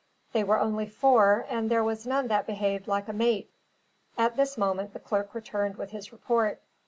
"They 0.33 0.43
were 0.43 0.59
only 0.59 0.87
four, 0.87 1.45
and 1.47 1.69
there 1.69 1.83
was 1.83 2.07
none 2.07 2.27
that 2.29 2.47
behaved 2.47 2.87
like 2.87 3.07
a 3.07 3.13
mate." 3.13 3.51
At 4.17 4.35
this 4.35 4.57
moment 4.57 4.93
the 4.93 4.99
clerk 4.99 5.35
returned 5.35 5.75
with 5.75 5.91
his 5.91 6.11
report. 6.11 6.59